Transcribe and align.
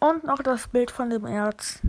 Und 0.00 0.24
noch 0.24 0.42
das 0.42 0.66
Bild 0.66 0.90
von 0.90 1.10
dem 1.10 1.26
Erz. 1.26 1.80